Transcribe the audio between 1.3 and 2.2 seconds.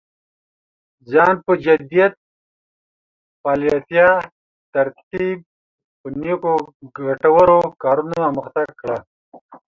په جديت،